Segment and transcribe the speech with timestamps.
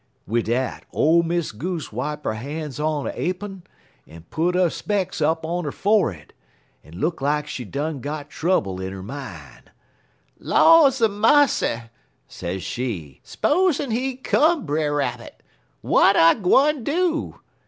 [0.25, 3.61] "Wid dat, ole Miss Goose wipe 'er han's on 'er apun,
[4.07, 6.31] en put 'er specks up on 'er forrerd,
[6.83, 9.61] en look lak she done got trouble in 'er mine.
[10.39, 11.83] "'Laws a massy!'
[12.27, 15.43] sez she, 'spozen he come, Brer Rabbit!
[15.83, 17.35] W'at I gwine do?